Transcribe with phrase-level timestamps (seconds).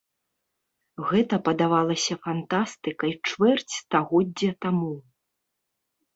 [1.09, 4.93] Гэта падавалася фантастыкай чвэрць стагоддзя таму.